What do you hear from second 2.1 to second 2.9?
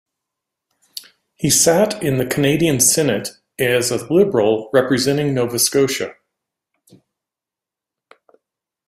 the Canadian